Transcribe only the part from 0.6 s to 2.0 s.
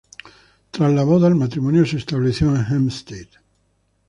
Tras la boda el matrimonio se